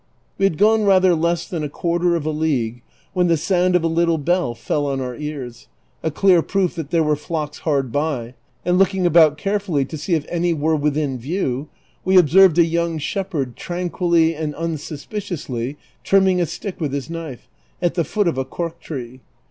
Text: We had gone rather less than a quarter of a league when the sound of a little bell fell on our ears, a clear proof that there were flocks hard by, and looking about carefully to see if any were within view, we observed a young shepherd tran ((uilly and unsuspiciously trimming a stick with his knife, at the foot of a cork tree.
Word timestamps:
We 0.39 0.45
had 0.47 0.57
gone 0.57 0.81
rather 0.85 1.13
less 1.13 1.47
than 1.47 1.63
a 1.63 1.69
quarter 1.69 2.15
of 2.15 2.25
a 2.25 2.31
league 2.31 2.81
when 3.13 3.27
the 3.27 3.37
sound 3.37 3.75
of 3.75 3.83
a 3.83 3.87
little 3.87 4.17
bell 4.17 4.55
fell 4.55 4.87
on 4.87 4.99
our 4.99 5.15
ears, 5.15 5.67
a 6.01 6.09
clear 6.09 6.41
proof 6.41 6.73
that 6.73 6.89
there 6.89 7.03
were 7.03 7.15
flocks 7.15 7.59
hard 7.59 7.91
by, 7.91 8.33
and 8.65 8.79
looking 8.79 9.05
about 9.05 9.37
carefully 9.37 9.85
to 9.85 9.99
see 9.99 10.15
if 10.15 10.25
any 10.27 10.55
were 10.55 10.75
within 10.75 11.19
view, 11.19 11.69
we 12.03 12.17
observed 12.17 12.57
a 12.57 12.65
young 12.65 12.97
shepherd 12.97 13.55
tran 13.55 13.91
((uilly 13.91 14.35
and 14.35 14.55
unsuspiciously 14.55 15.77
trimming 16.03 16.41
a 16.41 16.47
stick 16.47 16.81
with 16.81 16.93
his 16.93 17.07
knife, 17.07 17.47
at 17.79 17.93
the 17.93 18.03
foot 18.03 18.27
of 18.27 18.39
a 18.39 18.43
cork 18.45 18.79
tree. 18.79 19.19